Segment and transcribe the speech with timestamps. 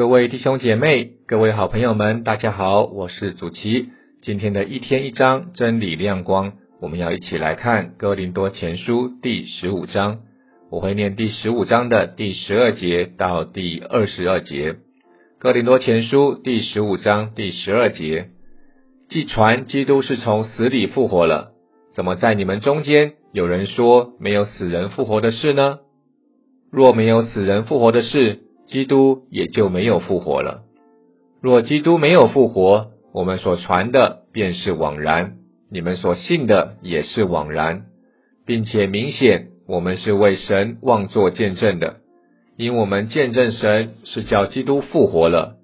[0.00, 3.90] 各位弟兄姐妹、各位好朋友们，大家好，我是祖奇。
[4.22, 10.20] 今天的一天一章真理亮光，我们要一起来看哥林多前书第十五章。
[10.70, 14.76] 我会念第十五章的第十二节到第二十二节。
[15.38, 18.28] 哥林多前书第十五章第十二节：
[19.10, 21.50] 既传基督是从死里复活了，
[21.94, 25.80] 怎么在你们中间有人说没有死人复活的事呢？
[26.72, 30.62] 若没有死人复活的事，基督也就没有复活了。
[31.42, 35.38] 若基督没有复活，我们所传的便是枉然，
[35.72, 37.86] 你们所信的也是枉然，
[38.46, 41.96] 并且明显我们是为神妄作见证的，
[42.56, 45.56] 因我们见证神是叫基督复活了。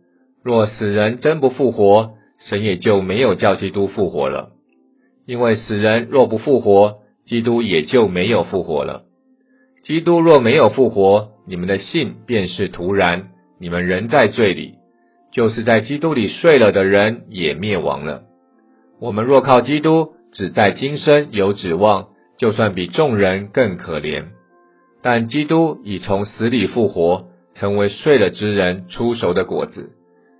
[0.42, 4.50] 若死人真不复活，神也就没有叫基督复活了。
[5.26, 9.04] 因为死人若不复活，基督也就没有复活了。
[9.86, 13.28] 基督若没有复活，你们的信便是徒然，
[13.60, 14.74] 你们仍在罪里，
[15.32, 18.24] 就是在基督里睡了的人也灭亡了。
[19.00, 24.24] 我们若靠基督，只在今生有指望，就算比众人更可怜。
[25.04, 29.92] 但基督已从死里复活，成为睡了之人出熟的果子。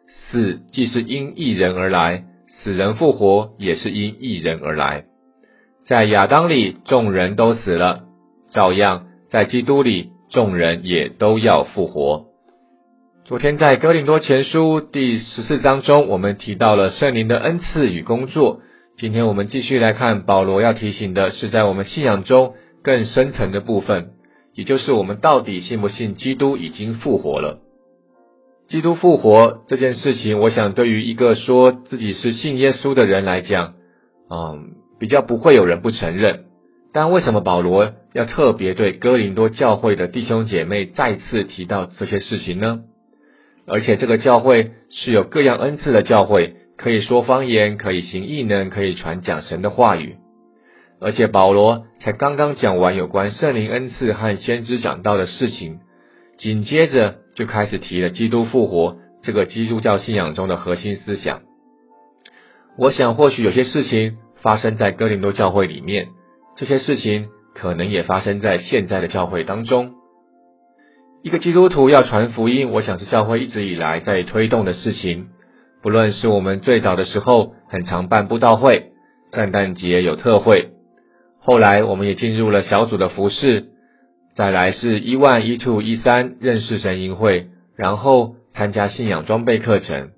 [0.09, 5.05] 死既是因一人而来，死人复活也是因一人而来。
[5.87, 8.07] 在亚当里，众人都死了，
[8.51, 10.11] 照样在基督里。
[10.29, 12.25] 众人也都要复活。
[13.27, 18.61] 昨天在哥林多前书第十四章中，我们提到了圣灵的恩赐与工作。
[18.99, 24.15] 今天我们继续来看保罗要提醒的是，在我们信仰中更深层的部分，
[24.53, 27.61] 也就是我们到底信不信基督已经复活了？
[28.67, 33.75] 基督复活这件事情，我想对于一个说自己是信耶稣的人来讲，
[34.29, 36.47] 嗯，比较不会有人不承认。
[36.93, 42.81] 但为什么保罗要特别对哥林多教会的弟兄姐妹再次提到这些事情呢？
[43.67, 50.17] 而且这个教会是有各样恩赐的教会，可以说方言，可以行异能，可以传讲神的话语。
[50.99, 55.81] 而且保罗才刚刚讲完有关圣灵恩赐和先知讲道的事情，
[56.39, 61.43] 紧接着就开始提了基督复活这个基督教信仰中的核心思想。
[62.79, 66.09] 我想或许有些事情发生在哥林多教会里面。
[66.57, 69.95] 这些事情可能也发生在现在的教会当中。
[71.23, 75.29] 一个基督徒要传福音，我想是教会一直以来在推动的事情。
[75.83, 78.93] 不论是我们最早的时候很常办布道会，
[79.33, 80.71] 圣诞节有特会，
[81.41, 83.69] 后来我们也进入了小组的服饰，
[84.35, 90.11] 再来是一万一 two 一三认识神营会，然后参加信仰装备课程。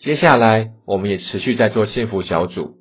[0.00, 2.74] 接下来我们也持续在做幸福小组。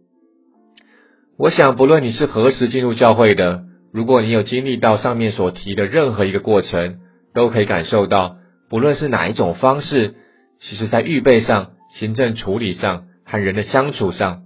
[1.37, 3.63] 我想，不论你是何时进入教会的，
[3.97, 6.99] 如果你有经历到上面所提的任何一个过程，
[7.33, 8.37] 都可以感受到，
[8.69, 10.13] 不论是哪一种方式，
[10.59, 14.43] 其实在预备上、行政处理上和人的相处上，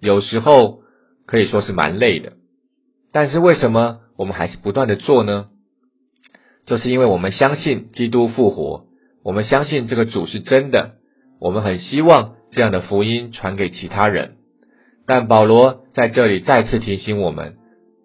[0.00, 0.78] 有时候
[1.26, 2.32] 可以说是蛮累的。
[3.12, 5.48] 但是为什么我们还是不断的做呢？
[6.64, 8.86] 就是因为我们相信基督复活，
[9.22, 10.92] 我们相信这个主是真的，
[11.42, 14.36] 我们很希望这样的福音传给其他人。
[15.06, 17.56] 但保罗在这里再次提醒我们，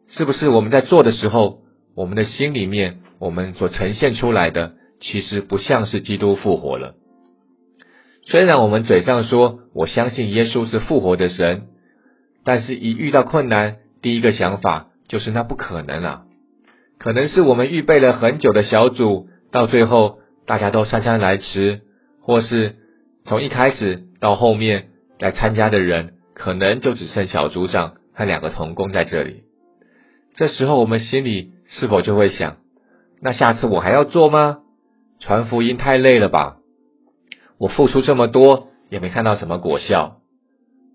[0.09, 1.59] 是不是我们在做的时候，
[1.95, 6.95] 我们的心里面，我们所呈现出来的，其实不像是基督复活了。
[8.23, 11.67] 虽然我们嘴上说我相信耶稣是复活的神，
[12.43, 16.23] 但是一遇到困难，第一个想法就是那不可能啊！
[16.97, 21.81] 可能是我们预备了很久的小组，到最后大家都姗姗来迟，
[22.21, 22.75] 或是
[23.25, 26.13] 从一开始到后面来参加的人。
[26.39, 29.43] 可能就只剩小组长和两个童工在这里。
[30.33, 32.57] 这时候，我们心里是否就会想：
[33.21, 34.59] 那下次我还要做吗？
[35.19, 36.57] 传福音太累了吧？
[37.57, 40.17] 我付出这么多，也没看到什么果效。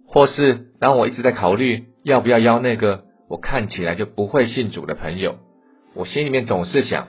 [0.07, 5.37] 或是当我一直在考虑要不要邀那个我看起来就不会信主的朋友，
[5.95, 7.09] 我心里面总是想：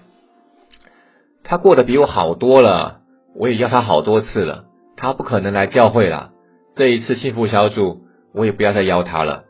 [1.43, 3.01] 他过得比我好多了，
[3.35, 4.65] 我也邀他好多次了，
[4.97, 6.31] 他不可能来教会了。
[6.75, 8.03] 这一次幸福小组。
[8.37, 9.44] 我也不要再邀他了，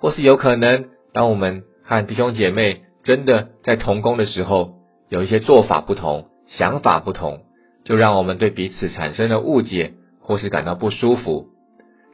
[0.00, 4.74] 或是有可能，当我们和弟兄姐妹真的在同工的时候，
[5.08, 7.42] 有一些做法不同、想法不同，
[7.84, 11.48] 就让我们对彼此产生了误解，或是感到不舒服，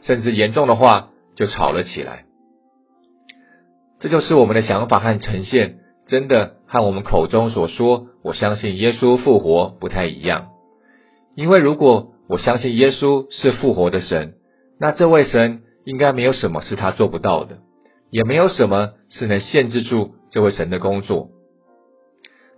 [0.03, 2.25] 甚至严重的话就吵了起来。
[4.01, 10.49] 这就是我们的想法和呈现，真的和我们口中所说“我相信耶稣复活”不太一样。
[11.35, 14.35] 因为如果我相信耶稣是复活的神，
[14.79, 17.59] 那这位神应该没有什么是他做不到的，
[18.11, 21.29] 也没有什么是能限制住这位神的工作。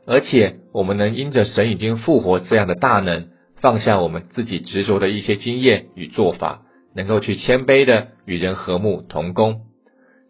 [0.07, 6.63] 而且我们能因着神已经复活这样的大能，放下我们自己执着的一些经验与做法，
[6.95, 9.63] 能够去谦卑的与人和睦同工。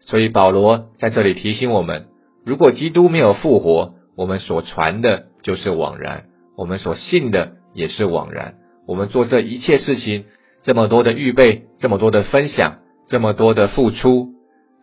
[0.01, 2.07] 所以保罗在这里提醒我们：
[2.45, 6.25] 如果基督没有复活，我们所传的就是枉然，
[6.57, 8.55] 我们所信的也是枉然。
[8.85, 10.25] 我们做这一切事情，
[10.63, 14.33] 这么多的预备，这么多的分享，这么多的付出，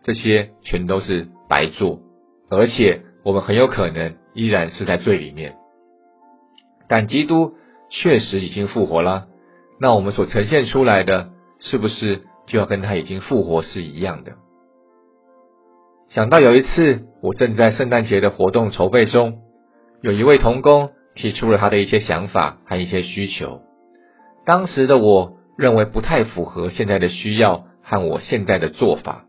[0.03, 1.99] 这些全都是白做，
[2.49, 5.55] 而且我们很有可能依然是在罪里面。
[6.87, 7.53] 但基督
[7.89, 9.27] 确实已经复活了，
[9.79, 11.29] 那我们所呈现出来的，
[11.59, 14.33] 是不是就要跟他已经复活是一样的？
[16.09, 19.39] 想到有一次，我正在圣诞节的活动筹备中，
[20.01, 23.61] 有一位童工提出了他的一些想法和一些需求。
[24.45, 29.25] 当时的我认为不太符合现在的需要和我现在的做法，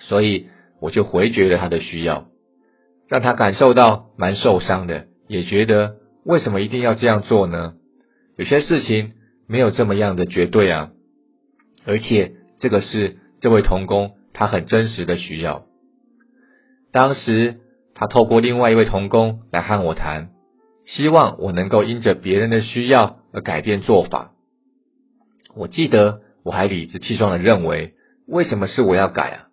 [0.00, 0.48] 所以
[0.80, 2.28] 我就回绝了他的需要，
[3.08, 7.74] 让他感受到蛮受伤的，也觉得为什么一定要这样做呢？
[8.36, 9.12] 有些事情
[9.46, 10.90] 没有这么样的绝对啊，
[11.84, 15.66] 而且这个是这位童工他很真实的需要。
[16.90, 17.60] 当时，
[17.94, 20.30] 他透过另外一位童工来和我谈，
[20.84, 24.32] 希望我能够因着别人的需要而改变做法。
[25.54, 27.94] 我记得我还理直气壮的认为，
[28.26, 29.48] 为什么是我要改啊？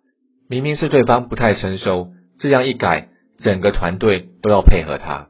[0.50, 2.08] 明明是对方不太成熟，
[2.40, 3.06] 这样一改，
[3.38, 5.28] 整个团队都要配合他。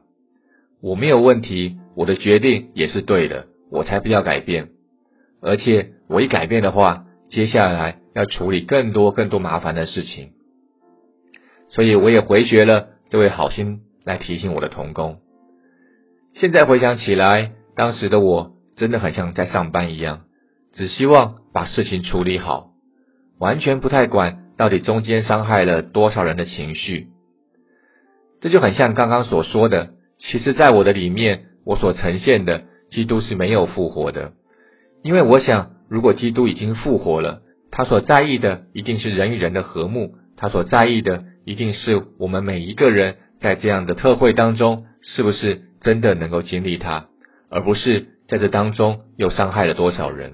[0.81, 4.69] 我没有问题，我的决定也是对的，我才不要改变。
[5.39, 10.31] 而且我一改变的话，接下来要处理更多更多麻烦的事情。
[11.69, 15.19] 所以我也回绝了这位好心来提醒我的童工。
[16.33, 20.21] 现在回想起来，当时的我真的很像在上班一样，
[20.73, 22.71] 只希望把事情处理好，
[23.37, 27.07] 完全不太管到底中间伤害了多少人的情绪。
[28.41, 34.33] 这就很像刚刚所说的，其实，在我的里面，我所呈现的基督是没有复活的，
[35.01, 37.41] 因为我想，如果基督已经复活了，
[37.71, 41.23] 他所在意的一定是人与人的和睦，他所在意的。
[41.43, 47.07] 一定是我们每一个人在这样的特会当中，是不是真的能够经历他，
[47.49, 50.33] 而不是在这当中又伤害了多少人？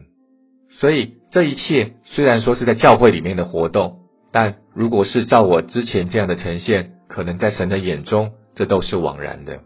[0.82, 4.00] 所以这一切虽然说是在教会里面的活动，
[4.40, 9.62] 但如果是照我之前这样的呈现，可能在神的眼中，这都是枉然的。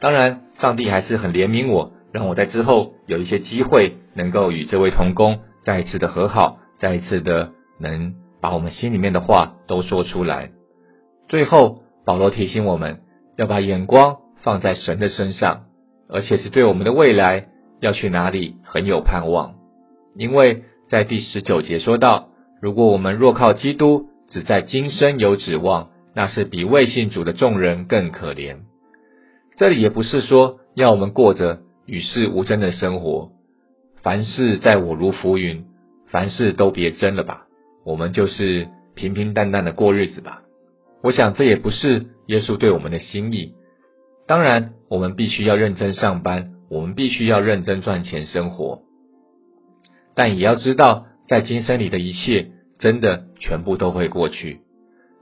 [0.00, 10.50] 当然，上帝还是很怜悯我，让我在之后有一些机会，能够与这位同工再一次的和好，再一次的能把我们心里面的话都说出来。
[11.28, 13.02] 最后，保罗提醒我们
[13.36, 15.66] 要把眼光放在神的身上，
[16.08, 17.46] 而且是对我们的未来
[17.78, 19.54] 要去哪里很有盼望。
[20.16, 22.30] 因为在第十九节说到，
[22.62, 28.58] 如果我们若靠基督只在今生有指望，那是比未信主的众人更可怜。
[29.56, 33.32] 这里也不是说要我们过着与世无争的生活，
[34.00, 35.64] 凡事在我如浮云，
[36.06, 37.46] 凡事都别争了吧，
[37.84, 40.42] 我们就是平平淡淡的过日子吧。
[41.02, 43.54] 我想这也不是耶稣对我们的心意。
[44.28, 48.82] 当然，我们必须要认真上班，我们必须要认真赚钱生活。
[50.14, 52.51] 但也要知道，在今生里的一切，
[52.82, 54.60] 真的全部都会过去。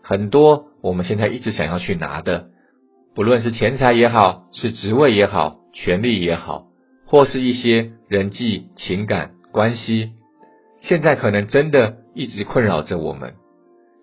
[0.03, 2.47] 很多我们现在一直想要去拿的，
[3.15, 6.69] 不论是钱财也好，是职位也好，权力也好，
[7.07, 10.13] 或是一些人际情感关系，
[10.81, 13.35] 现在可能真的一直困扰着我们，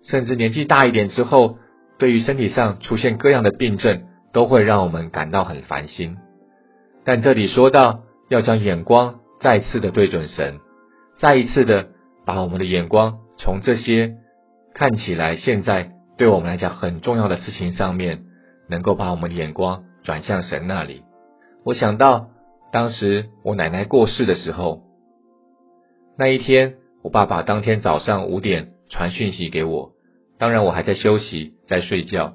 [0.04, 1.58] 甚至年纪大一点之后。
[2.00, 6.16] 对于身体上出现各样的病症，都会让我们感到很烦心。
[7.04, 10.60] 但这里说到要将眼光再次的对准神，
[11.18, 11.88] 再一次的
[12.24, 14.16] 把我们的眼光从这些
[14.74, 18.24] 看起来现在对我们来讲很重要的事情上面，
[18.68, 21.02] 能够把我们的眼光转向神那里。
[21.64, 22.28] 我想到
[22.72, 24.82] 当时我奶奶过世的时候，
[26.16, 29.92] 那一天我爸爸当天早上五点传讯息给我。
[30.38, 32.34] 当然，我还在休息，在睡觉。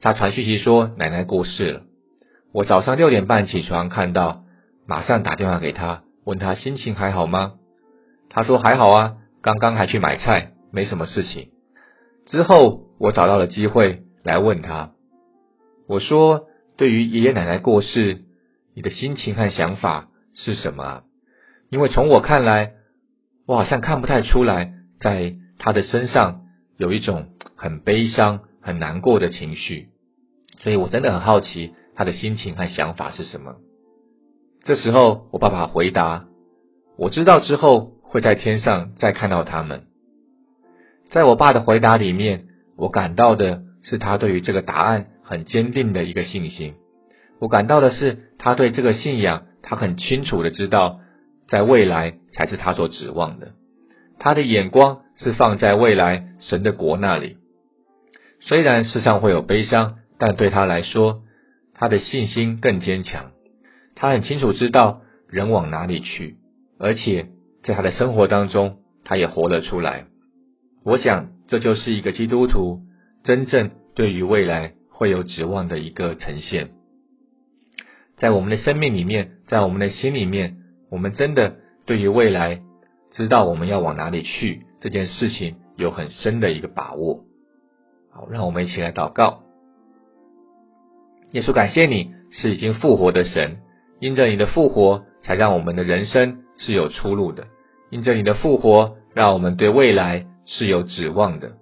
[0.00, 1.82] 他传讯息说奶奶过世了。
[2.52, 4.44] 我早上六点半起床，看到，
[4.86, 7.54] 马上打电话给他，问他心情还好吗？
[8.28, 11.50] 他说还好啊，刚刚还去买菜，没什么事情。
[12.26, 14.92] 之后我找到了机会来问他，
[15.88, 18.24] 我说对于爷爷奶奶过世，
[18.74, 21.02] 你的心情和想法是什么啊？
[21.70, 22.72] 因为从我看来，
[23.46, 26.42] 我好像看不太出来，在他的身上
[26.76, 27.28] 有一种。
[27.62, 29.90] 很悲伤、很难过的情绪，
[30.60, 33.56] 所以我真的很好奇他的心情和想法是什么。
[34.64, 36.24] 这时候，我爸爸回答
[36.96, 39.84] ：“我知道之后会在天上再看到他们。”
[41.10, 42.44] 在我爸的回答里面，
[42.76, 46.74] 我感到的是他对于这个答案很坚定的一个信心，
[47.40, 51.00] 我感到的是，他对这个信仰，他很清楚的知道，
[51.48, 53.52] 在未来才是他所指望的。
[54.18, 57.38] 他的眼光是放在未来神的国那里。
[58.40, 61.22] 虽然世上会有悲伤，但对他来说，
[61.74, 63.32] 他的信心更坚强。
[63.96, 66.36] 他很清楚知道人往哪里去，
[66.78, 67.26] 而且
[67.62, 70.06] 在他的生活当中，他也活了出来。
[70.84, 72.80] 我想，这就是一个基督徒
[73.22, 76.70] 真正对于未来会有指望的一个呈现。
[78.16, 80.56] 在我们的生命里面，在我们的心里面，
[80.90, 82.62] 我们真的对于未来
[83.12, 87.24] 知道我们要往哪里去这件事情有很深的一个把握。
[88.10, 89.42] 好，让我们一起来祷告。
[91.32, 93.58] 耶稣，感谢你是已经复活的神，
[94.00, 97.44] 因着你的复活，才让我们的人生是有出路的；
[97.90, 101.52] 因着你的复活，让我们对未来是有指望的。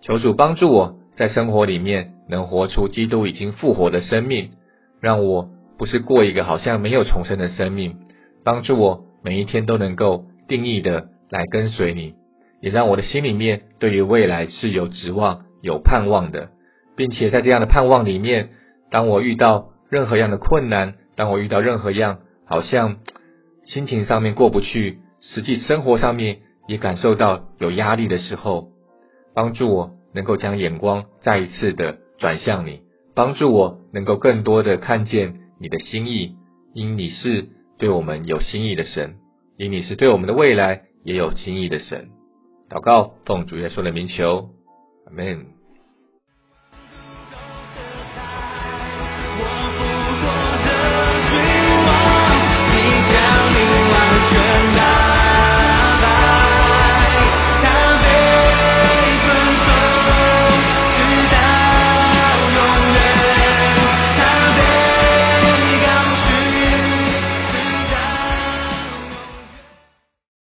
[0.00, 4.52] 求主帮助我在生活里面能活出基督已经复活的生命，
[5.00, 5.50] 让我。
[5.78, 7.96] 不是过一个好像没有重生的生命，
[8.44, 12.14] 帮助我每一天都能够定义的来跟随你，
[12.60, 16.50] 也让我的心里面对于未来是有指望、有盼望的，
[16.94, 18.50] 并且在这样的盼望里面，
[18.92, 22.98] 当我遇到任何样的困难，当我遇到任何样好像
[23.72, 28.68] 心情上面过不去，实际生活上面也感受到有压力的时候，
[29.34, 32.82] 帮助我能够将眼光再一次的转向你，
[33.14, 35.40] 帮助我能够更多的看见。
[35.58, 36.34] 你的心意，
[36.74, 37.48] 因你是
[37.78, 39.14] 对我们有心意的神，
[39.56, 42.08] 因你是对我们的未来也有心意的神。
[42.68, 44.50] 祷告，奉主耶稣的名求，
[45.06, 45.51] 阿门。